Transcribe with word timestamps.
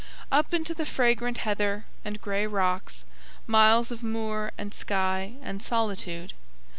Up 0.31 0.51
into 0.51 0.73
the 0.73 0.87
fragrant 0.87 1.37
heather 1.45 1.85
and 2.03 2.19
grey 2.19 2.47
rocks; 2.47 3.05
miles 3.45 3.91
of 3.91 4.01
moor 4.01 4.51
and 4.57 4.73
sky 4.73 5.33
and 5.43 5.61
solitude. 5.61 6.33